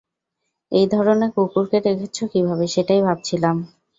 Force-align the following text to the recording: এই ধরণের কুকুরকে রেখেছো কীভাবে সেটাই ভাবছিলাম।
এই 0.71 0.85
ধরণের 0.87 1.29
কুকুরকে 1.35 1.77
রেখেছো 1.79 2.23
কীভাবে 2.33 2.65
সেটাই 2.67 3.01
ভাবছিলাম। 3.01 3.55